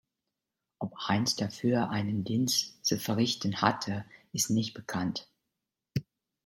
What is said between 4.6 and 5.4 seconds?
bekannt.